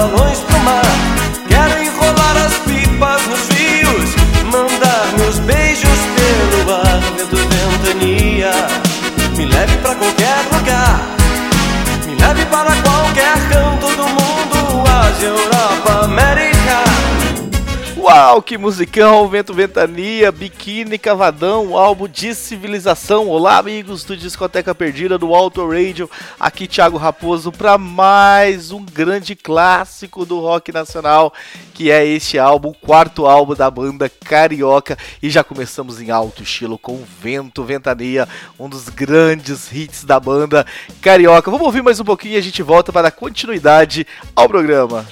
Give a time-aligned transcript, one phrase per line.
[0.00, 0.82] balões pro mar.
[1.46, 4.14] Quero enrolar as pipas nos fios,
[4.50, 7.00] mandar meus beijos pelo ar.
[7.16, 8.50] Vento, ventania,
[9.36, 11.00] me leve pra qualquer lugar.
[12.06, 15.99] Me leve para qualquer canto do mundo, Ásia, Europa.
[18.12, 23.28] Uau, que musicão, Vento Ventania, Biquíni Cavadão, álbum de civilização.
[23.28, 26.10] Olá, amigos do Discoteca Perdida do Auto Radio.
[26.38, 31.32] Aqui Thiago Raposo para mais um grande clássico do rock nacional,
[31.72, 34.98] que é este álbum, quarto álbum da banda Carioca.
[35.22, 40.66] E já começamos em alto estilo com Vento Ventania, um dos grandes hits da banda
[41.00, 41.48] Carioca.
[41.48, 45.06] Vamos ouvir mais um pouquinho e a gente volta para dar continuidade ao programa.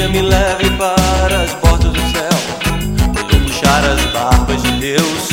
[0.00, 2.30] Ventania, me leve para as bordas do céu
[3.12, 5.28] Quando puxar as barbas de Deus.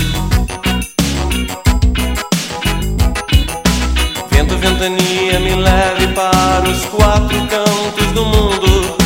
[4.29, 8.97] Vento, ventania, me leve para os quatro cantos do mundo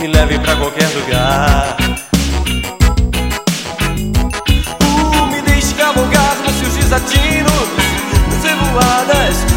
[0.00, 1.76] Me leve para qualquer lugar.
[4.80, 7.68] Uh, me deixe cavalgar nos seus desatinos
[8.30, 9.53] Nas revoadas,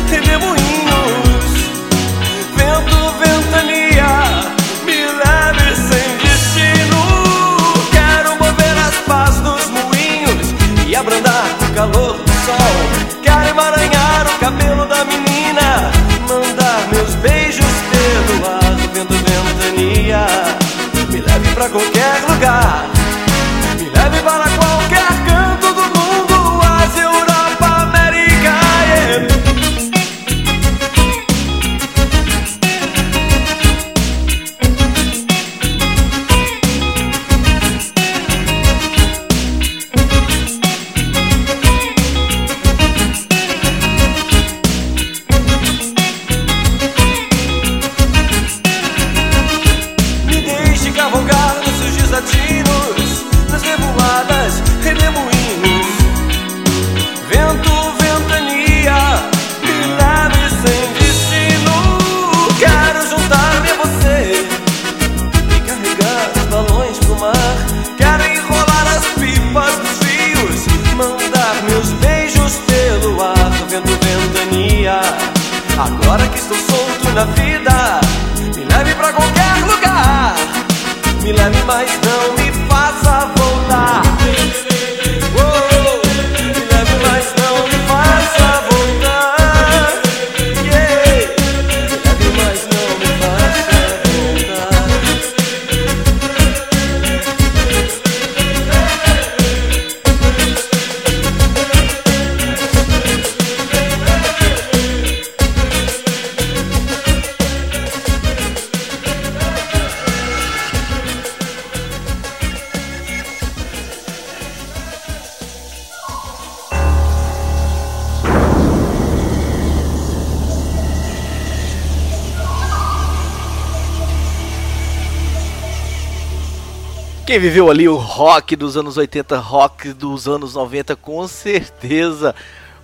[127.28, 132.34] Quem viveu ali o rock dos anos 80, rock dos anos 90, com certeza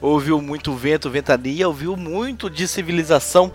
[0.01, 3.53] ouviu muito vento, ventania, ouviu muito de civilização.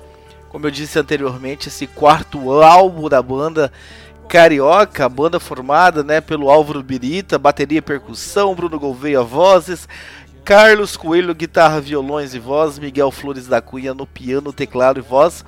[0.48, 3.70] Como eu disse anteriormente, esse quarto álbum da banda
[4.30, 9.86] Carioca, a banda formada né, pelo Álvaro Birita, bateria e percussão, Bruno Gouveia vozes,
[10.42, 15.44] Carlos Coelho guitarra, violões e voz, Miguel Flores da Cunha no piano, teclado e voz,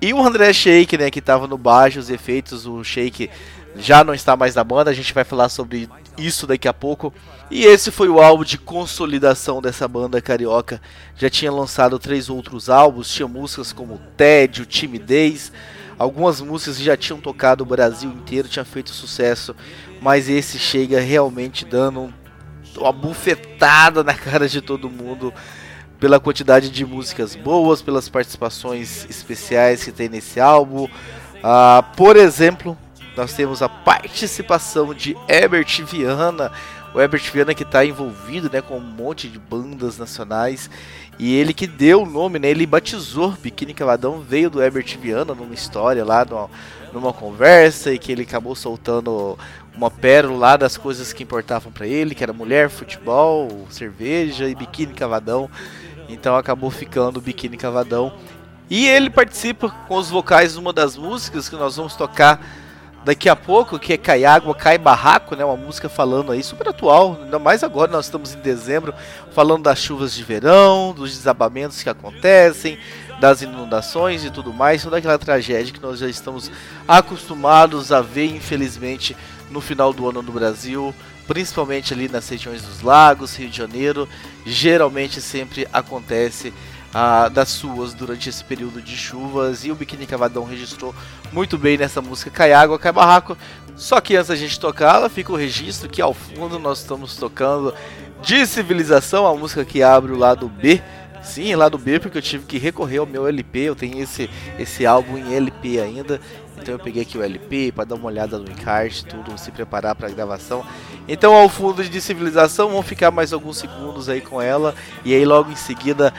[0.00, 3.28] e o André Shake, né, que estava no baixo, os efeitos, o Shake
[3.76, 5.88] já não está mais na banda, a gente vai falar sobre
[6.18, 7.12] isso daqui a pouco.
[7.50, 10.80] E esse foi o álbum de consolidação dessa banda carioca.
[11.16, 15.52] Já tinha lançado três outros álbuns, tinha músicas como Tédio, Timidez,
[15.98, 19.54] algumas músicas já tinham tocado o Brasil inteiro, tinha feito sucesso,
[20.00, 22.12] mas esse chega realmente dando um-
[22.78, 25.32] uma bufetada na cara de todo mundo
[26.00, 30.88] pela quantidade de músicas boas, pelas participações especiais que tem nesse álbum.
[31.42, 32.76] Ah, por exemplo,
[33.16, 36.50] nós temos a participação de Herbert Viana,
[36.94, 40.70] O Herbert Viana que está envolvido né, com um monte de bandas nacionais.
[41.18, 45.34] E ele que deu o nome, né, ele batizou Biquíni Cavadão, veio do Herbert Viana
[45.34, 46.50] numa história lá, numa,
[46.92, 49.38] numa conversa, e que ele acabou soltando
[49.74, 54.54] uma pérola lá das coisas que importavam para ele, que era mulher, futebol, cerveja e
[54.54, 55.50] biquíni cavadão.
[56.08, 58.12] Então acabou ficando biquíni cavadão.
[58.68, 62.40] E ele participa com os vocais de uma das músicas que nós vamos tocar
[63.04, 65.44] daqui a pouco, que é Cai Água, Cai Barraco, né?
[65.44, 68.94] Uma música falando aí super atual, ainda mais agora nós estamos em dezembro,
[69.32, 72.78] falando das chuvas de verão, dos desabamentos que acontecem,
[73.20, 76.50] das inundações e tudo mais, toda aquela tragédia que nós já estamos
[76.86, 79.16] acostumados a ver, infelizmente,
[79.50, 80.94] no final do ano no Brasil,
[81.26, 84.08] principalmente ali nas regiões dos lagos, Rio de Janeiro,
[84.44, 86.52] geralmente sempre acontece
[86.94, 90.94] ah, das suas durante esse período de chuvas e o Biquíni Cavadão registrou
[91.32, 93.36] muito bem nessa música Cai Água, Cai Barraco.
[93.74, 97.74] Só que antes da gente tocá-la, fica o registro que ao fundo nós estamos tocando
[98.20, 100.80] de Civilização, a música que abre o lado B.
[101.22, 104.28] Sim, lado B, porque eu tive que recorrer ao meu LP, eu tenho esse,
[104.58, 106.20] esse álbum em LP ainda,
[106.58, 109.94] então eu peguei aqui o LP para dar uma olhada no encarte, tudo, se preparar
[109.94, 110.64] para a gravação.
[111.06, 114.74] Então ao fundo de Civilização, vamos ficar mais alguns segundos aí com ela,
[115.04, 116.12] e aí logo em seguida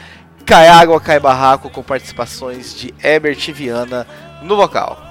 [0.46, 4.06] Cai Água, Cai Barraco, com participações de Herbert Viana
[4.42, 5.02] no vocal.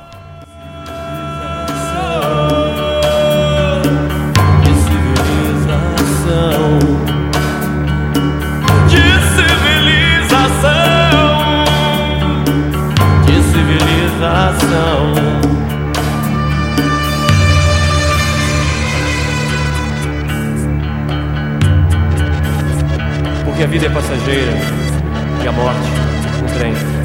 [4.61, 6.77] De civilização.
[8.87, 9.01] De
[9.33, 10.83] civilização.
[13.25, 15.13] De civilização.
[23.43, 24.82] Porque a vida é passageira
[25.43, 25.89] e a morte,
[26.41, 27.02] um trem.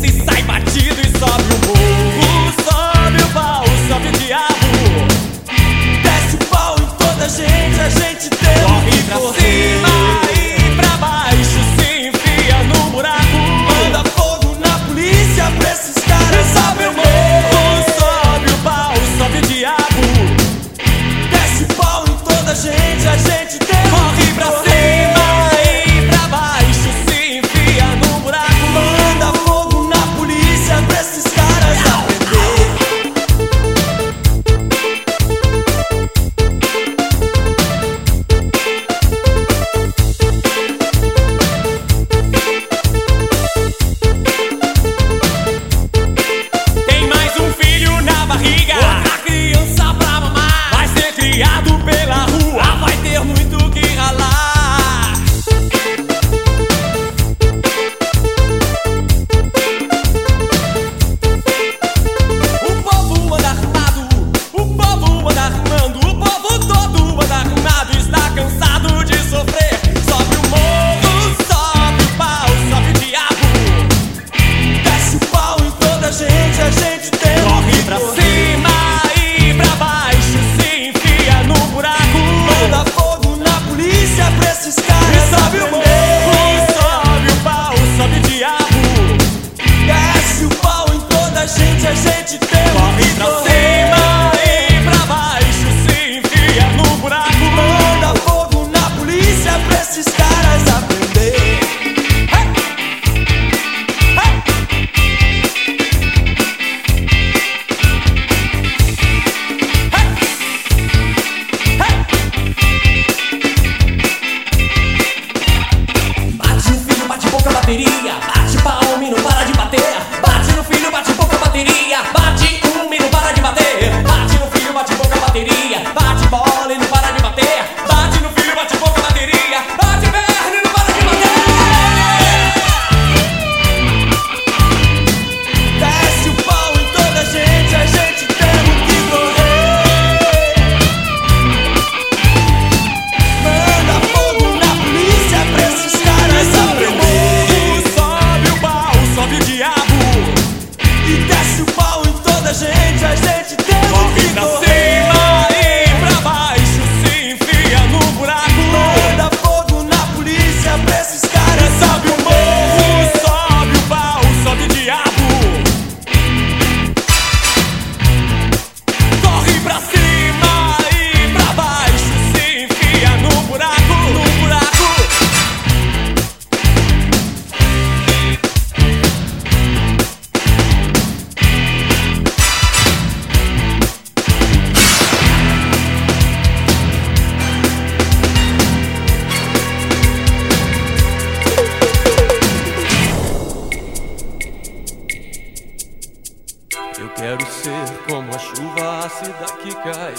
[0.00, 0.31] music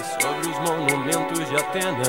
[0.04, 2.08] sobre os monumentos de Atenas.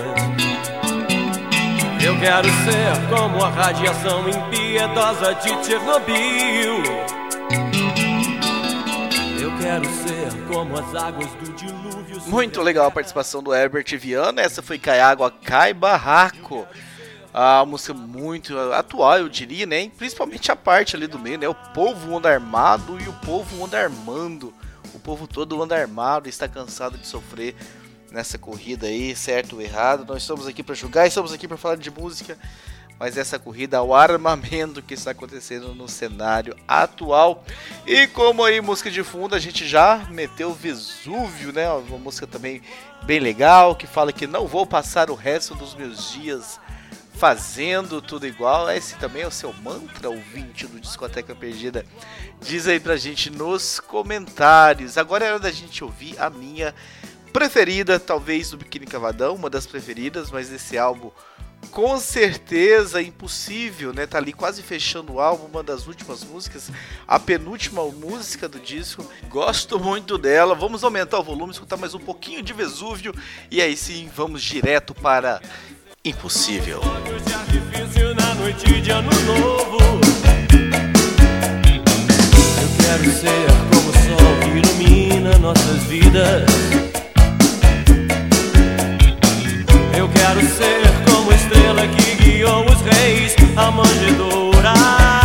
[2.04, 6.82] Eu quero ser como a radiação impiedosa de Chernobyl.
[9.40, 12.20] Eu quero ser como as águas do dilúvio.
[12.26, 14.42] Muito legal a participação do Herbert Viana.
[14.42, 16.66] Essa foi Cai Água, Cai Barraco.
[17.32, 19.90] A música muito atual, eu diria, né?
[19.96, 21.48] Principalmente a parte ali do meio, né?
[21.48, 24.52] O povo anda armado e o povo anda armando.
[24.94, 27.56] O povo todo anda armado, está cansado de sofrer
[28.14, 30.06] nessa corrida aí, certo ou errado.
[30.06, 32.38] Nós estamos aqui para julgar, estamos aqui para falar de música,
[32.98, 37.44] mas essa corrida ao armamento que está acontecendo no cenário atual.
[37.84, 41.68] E como aí música de fundo, a gente já meteu Vesúvio, né?
[41.68, 42.62] Uma música também
[43.02, 46.60] bem legal que fala que não vou passar o resto dos meus dias
[47.14, 48.70] fazendo tudo igual.
[48.70, 51.84] Esse também é o seu mantra, ouvinte do Discoteca Perdida.
[52.40, 54.96] Diz aí pra gente nos comentários.
[54.96, 56.72] Agora é hora da gente ouvir a minha
[57.34, 61.10] preferida, talvez do Biquíni Cavadão, uma das preferidas, mas esse álbum
[61.72, 64.06] com certeza impossível, né?
[64.06, 66.70] Tá ali quase fechando o álbum, uma das últimas músicas,
[67.08, 69.04] a penúltima música do disco.
[69.28, 70.54] Gosto muito dela.
[70.54, 73.12] Vamos aumentar o volume, escutar mais um pouquinho de Vesúvio
[73.50, 75.40] e aí sim vamos direto para
[76.04, 76.82] Impossível.
[82.78, 86.73] Quero ser como o sol que ilumina nossas vidas.
[90.14, 95.23] Quero ser como a estrela que guiou os reis à manjedoura.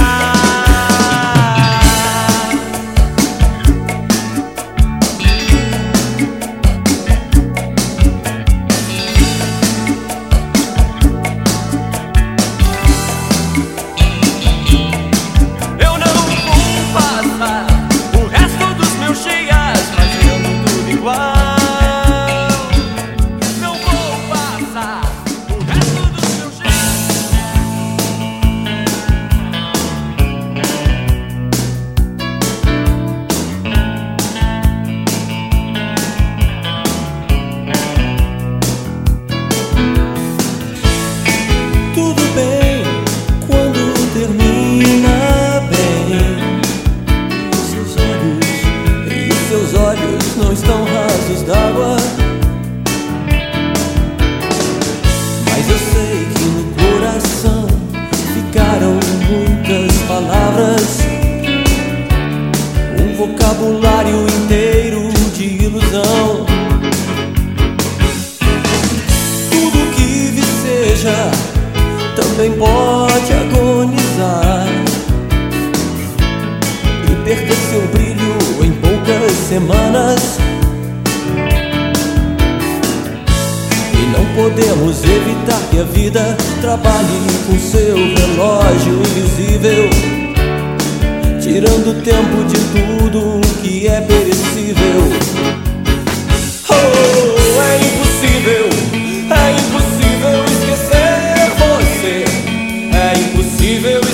[103.62, 104.09] e ver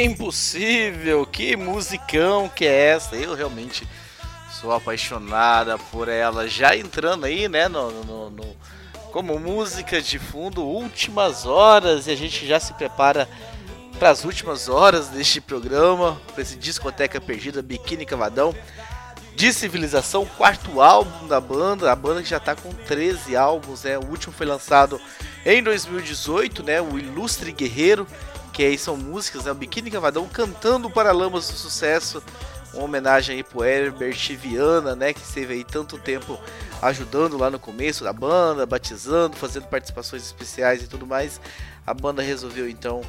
[0.00, 1.26] É impossível!
[1.26, 3.16] Que musicão que é essa?
[3.16, 3.86] Eu realmente
[4.58, 6.48] sou apaixonada por ela.
[6.48, 8.56] Já entrando aí, né, no, no, no,
[9.12, 13.28] como música de fundo, últimas horas, e a gente já se prepara
[13.98, 18.54] para as últimas horas deste programa, para esse discoteca perdida, Biquíni Cavadão.
[19.36, 23.98] De Civilização, quarto álbum da banda, a banda que já está com 13 álbuns, né?
[23.98, 24.98] O último foi lançado
[25.44, 26.80] em 2018, né?
[26.80, 28.06] O Ilustre Guerreiro,
[28.52, 29.52] que aí são músicas, né?
[29.52, 32.22] O Biquíni Cavadão cantando para Lamas do Sucesso,
[32.74, 35.12] uma homenagem aí pro Herbert Viana, né?
[35.12, 36.38] Que esteve aí tanto tempo
[36.82, 41.40] ajudando lá no começo da banda, batizando, fazendo participações especiais e tudo mais.
[41.86, 43.02] A banda resolveu então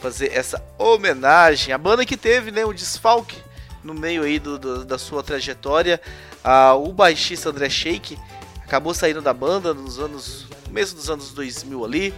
[0.00, 1.72] fazer essa homenagem.
[1.72, 3.36] A banda que teve né, um desfalque
[3.82, 6.00] no meio aí do, do da sua trajetória.
[6.42, 8.18] Ah, o baixista André Sheik
[8.62, 10.46] acabou saindo da banda nos anos.
[10.64, 12.14] começo dos anos 2000 ali.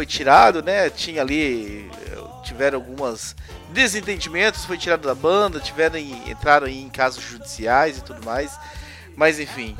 [0.00, 0.88] Foi tirado, né?
[0.88, 1.90] Tinha ali.
[2.42, 3.36] Tiveram algumas
[3.68, 8.58] desentendimentos, foi tirado da banda, tiveram entraram em casos judiciais e tudo mais.
[9.14, 9.76] Mas enfim,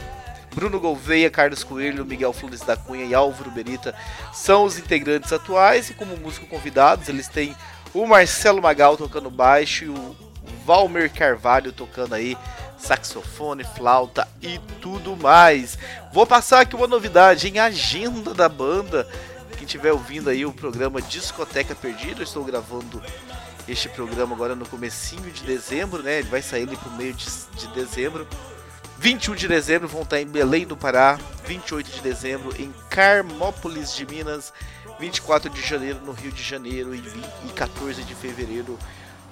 [0.54, 3.94] Bruno Gouveia, Carlos Coelho, Miguel Flores da Cunha e Álvaro Berita
[4.30, 7.56] são os integrantes atuais e como músico convidados eles têm
[7.94, 10.16] o Marcelo Magal tocando baixo e o
[10.66, 12.36] Valmer Carvalho tocando aí
[12.76, 15.78] saxofone, flauta e tudo mais.
[16.12, 19.08] Vou passar aqui uma novidade em agenda da banda.
[19.70, 23.00] Estiver ouvindo aí o programa Discoteca Perdida, eu estou gravando
[23.68, 26.18] este programa agora no comecinho de dezembro, né?
[26.18, 28.26] Ele vai sair ali pro meio de, de dezembro.
[28.98, 34.04] 21 de dezembro vão estar em Belém do Pará, 28 de dezembro em Carmópolis de
[34.06, 34.52] Minas,
[34.98, 38.76] 24 de janeiro no Rio de Janeiro e, 20, e 14 de fevereiro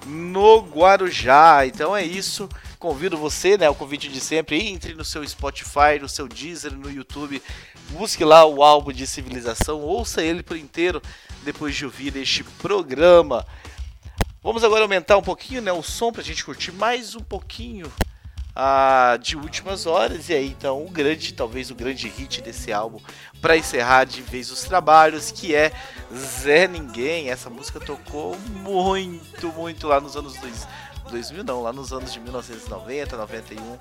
[0.05, 1.65] no Guarujá.
[1.65, 2.49] Então é isso.
[2.77, 6.89] Convido você, né, o convite de sempre, entre no seu Spotify, no seu Deezer, no
[6.89, 7.41] YouTube,
[7.89, 11.01] busque lá o álbum de Civilização, ouça ele por inteiro
[11.43, 13.45] depois de ouvir este programa.
[14.41, 17.91] Vamos agora aumentar um pouquinho, né, o som pra gente curtir mais um pouquinho
[18.61, 22.99] ah, de últimas horas e aí então o grande, talvez o grande hit desse álbum
[23.41, 25.71] para encerrar de vez os trabalhos, que é
[26.13, 27.29] Zé Ninguém.
[27.29, 30.33] Essa música tocou muito, muito lá nos anos
[31.09, 33.77] 2000 não, lá nos anos de 1990, 91.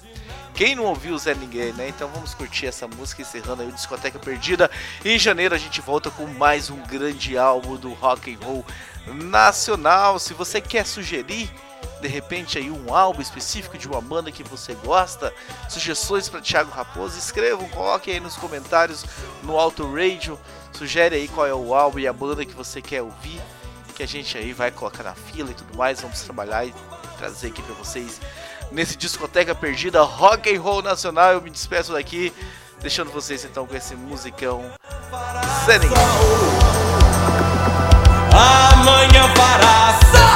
[0.55, 1.89] Quem não ouviu Zé Ninguém, né?
[1.89, 4.71] Então vamos curtir essa música encerrando aí o Discoteca Perdida.
[5.05, 8.65] Em janeiro a gente volta com mais um grande álbum do rock and roll
[9.09, 10.21] nacional.
[10.21, 11.51] Se você quer sugerir
[12.01, 15.33] de repente aí um álbum específico de uma banda que você gosta,
[15.69, 19.05] sugestões para Thiago Raposo, escrevam, coloquem aí nos comentários
[19.43, 20.39] no Auto Radio,
[20.73, 23.41] sugere aí qual é o álbum e a banda que você quer ouvir,
[23.97, 26.75] que a gente aí vai colocar na fila e tudo mais, vamos trabalhar e
[27.19, 28.21] trazer aqui para vocês
[28.71, 31.33] nesse discoteca perdida rock and roll nacional.
[31.33, 32.33] Eu me despeço daqui,
[32.81, 34.71] deixando vocês então com esse musicão
[35.67, 35.81] Zen.
[38.33, 40.28] Amanhã fará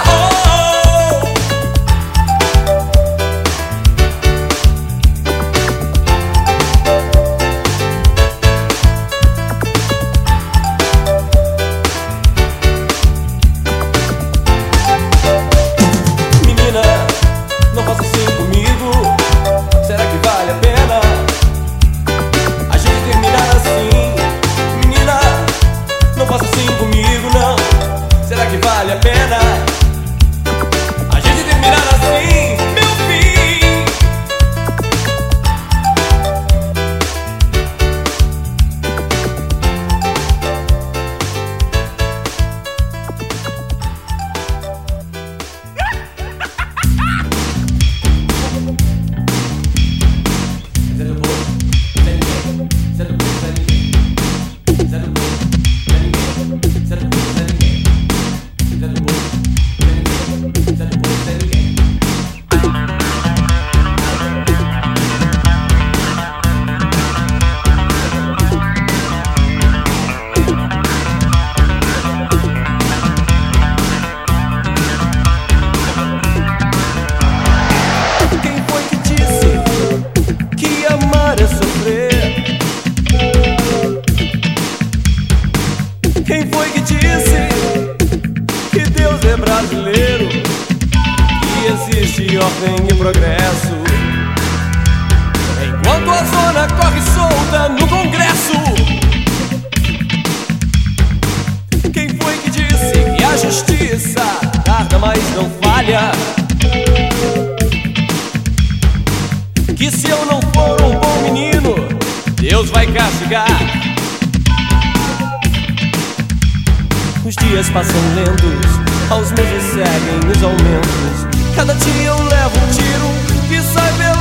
[117.52, 121.54] dias passam lentos, aos meses seguem os aumentos.
[121.54, 124.11] Cada dia eu levo um tiro que sai pelo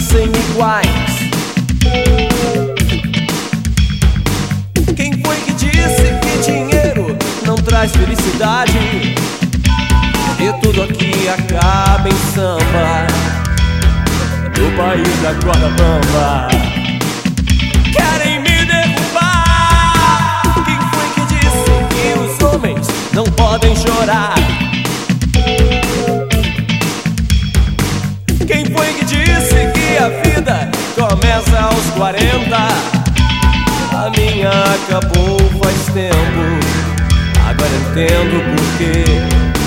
[0.00, 0.88] sem iguais.
[4.96, 8.78] Quem foi que disse que dinheiro não traz felicidade?
[10.38, 13.06] E tudo aqui acaba em samba,
[14.58, 16.48] no país da corda bamba.
[17.92, 20.42] Querem me derrubar?
[20.64, 24.39] Quem foi que disse que os homens não podem chorar?
[31.80, 32.56] anos 40
[33.96, 36.42] A minha acabou faz tempo.
[37.48, 39.59] Agora entendo por quê.